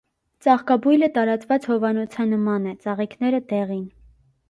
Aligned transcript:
Ծաղկաբույլը 0.45 1.09
տարածված 1.17 1.69
հովանոցանման 1.73 2.69
է, 2.73 2.77
ծաղիկները՝ 2.89 3.47
դեղին։ 3.55 3.89